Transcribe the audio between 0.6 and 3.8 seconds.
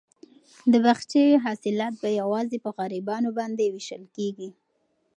د باغچې حاصلات به یوازې په غریبانو باندې